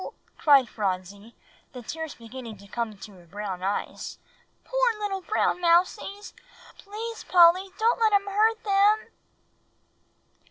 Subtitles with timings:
[0.35, 1.35] cried Phronsie,
[1.73, 4.17] the tears beginning to come into her brown eyes;
[4.63, 6.33] "poor little brown mousies.
[6.79, 9.09] Please, Polly don't let him hurt them."